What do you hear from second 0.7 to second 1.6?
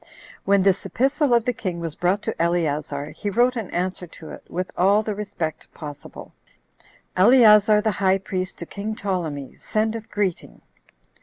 epistle of the